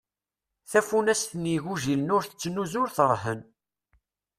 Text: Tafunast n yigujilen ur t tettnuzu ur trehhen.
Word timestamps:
Tafunast 0.71 1.31
n 1.41 1.43
yigujilen 1.51 2.13
ur 2.15 2.23
t 2.25 2.27
tettnuzu 2.29 2.77
ur 2.83 2.89
trehhen. 2.97 3.41